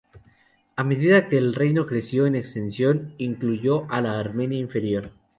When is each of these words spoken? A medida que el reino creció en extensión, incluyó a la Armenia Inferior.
A 0.77 0.83
medida 0.83 1.29
que 1.29 1.37
el 1.37 1.53
reino 1.53 1.85
creció 1.85 2.25
en 2.25 2.33
extensión, 2.35 3.13
incluyó 3.19 3.85
a 3.91 4.01
la 4.01 4.17
Armenia 4.19 4.57
Inferior. 4.57 5.11